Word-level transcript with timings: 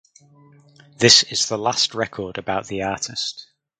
This 0.97 1.21
is 1.21 1.47
the 1.47 1.59
last 1.59 1.93
record 1.93 2.39
about 2.39 2.65
the 2.65 2.81
artist. 2.81 3.45